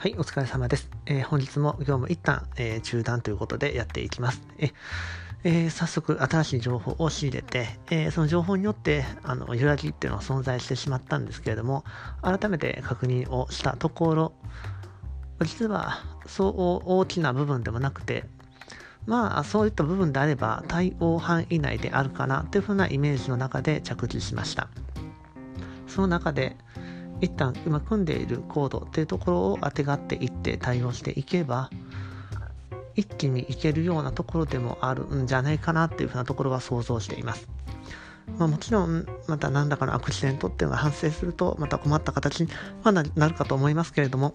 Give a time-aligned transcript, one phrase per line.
[0.00, 0.88] はい、お疲れ様です。
[1.06, 4.40] えー、本日も業務一旦、えー、中断ということでやっていきます。
[4.58, 4.70] え
[5.42, 11.82] えー、早速新しい情報を仕入れて、えその情報によってあの揺らぎっていうのは存在してしまったんですけれども、
[12.22, 14.32] 改めて確認をしたところ、
[15.42, 18.24] 実はそう大きな部分でもなくて、
[19.04, 24.68] まあそういった部分であれば対応範囲内であるかなというふうなイメージの中で着地しました。
[25.88, 26.56] その中で、
[27.20, 31.70] 一旦今組んでいるコードっていうところをあてがっていって対応していけば
[32.94, 37.48] 一気にいけるようなところでもあるんじゃないかなっていうふうなところは想像しています。
[38.38, 42.48] まあ、もちろんまた何らかのアクシデントっていうのが発生するとまた困った形に
[42.82, 44.34] はなるかと思いますけれども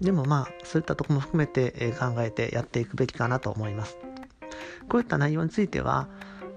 [0.00, 3.96] でもまあそういったとこも含めて考えてやっていくべきかなと思います。
[4.88, 6.08] こういった内容については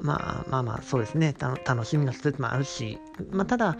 [0.00, 1.34] まあまあまあそうですね。
[1.38, 2.98] 楽しみの一つもあるし、
[3.30, 3.76] まあ、ただ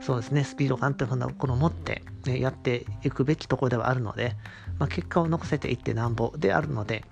[0.00, 0.44] そうですね。
[0.44, 4.36] スピード感というふうなところを持って、ね、やっていくべきところではあるので、
[4.80, 7.04] まあ、結果を残せていってなんぼであるので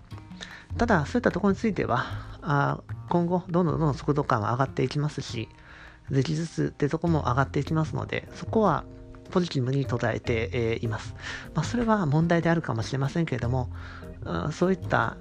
[0.76, 2.06] ただそういったところについては
[2.42, 5.48] あ今後どんどんどんどん速度感は上がっていきますし
[6.10, 8.84] 技術ってとこも上がっていきますのでそこは
[9.30, 11.14] ポジティブに捉えて、います。
[11.54, 13.70] まあ、それは問題であるかもしれませんけれども、
[14.52, 15.16] そういった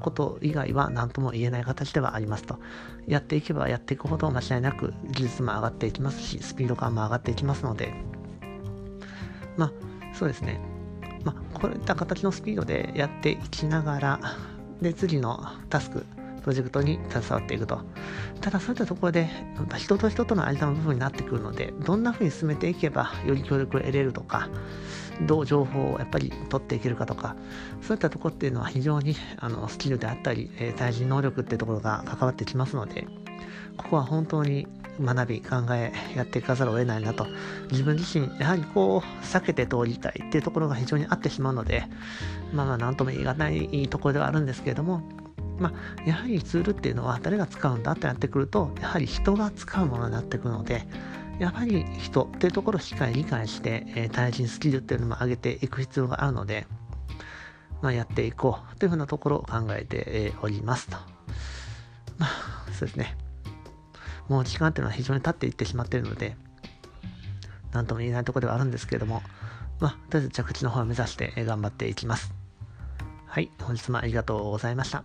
[0.00, 2.58] こと以外は何とも言えない形ではありますと。
[3.06, 7.92] やっていけばやっていくほど間違いなく技術も上がっていきますし、スピード感も上がっていきますので、
[9.56, 9.72] まあ、
[10.14, 10.60] そうですね。
[11.24, 14.20] まあ、こういった形のスピードでやっていきながら、
[14.80, 16.06] で、次のタスク、
[16.46, 17.80] プロジェクトに携わっていくと。
[18.40, 19.28] ただそういったところで、
[19.78, 24.48] 人と人との間の部分になってくるので、どんな風に進めていけばより協力を得れるとか、
[25.22, 27.34] どう情報をやっぱり取っていけるかとか、
[27.82, 33.08] そういったところっていうのは非常にあのスキルであったり、え、対人能力っていうところが関わってきますので、
[33.76, 34.68] ここは本当に
[35.00, 37.26] 学び、考え、やっていかざるを得ないなと。
[37.72, 41.86] 自分自身、やはりこう、避けて通りたいっていうところが非常にあってしまうので、
[42.52, 45.02] まあまあ、なんとも言い難いところではあるんですけれども、
[45.58, 50.86] まあ、やはりツールっていうのは誰が使うんだってなってくると、やはり人が使うものになってくるので、
[51.38, 56.66] やはり人っていうところをしっかり理解して、えー、対人スキルっていうのも上げていく必要があるので、
[57.82, 60.96] まあ、やっていこうというふうなところを考えて、おりますと。
[62.18, 63.16] まあ、そうですね。
[64.28, 66.36] もう時間っていうのは非常に経っていってしまっているので、
[67.72, 69.22] なんとも言えないところではあるんですけれども、
[69.78, 72.32] まあ、とりあえず着地の方を目指して頑張っていきます。
[73.26, 75.04] はい、本日もありがとうございました。